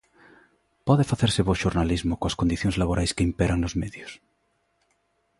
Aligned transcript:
Pode 0.87 1.03
facerse 1.11 1.41
bo 1.47 1.59
xornalismo 1.63 2.13
coas 2.21 2.37
condicións 2.41 2.75
laborais 2.81 3.13
que 3.15 3.25
imperan 3.29 3.59
nos 3.61 3.77
medios? 3.81 4.11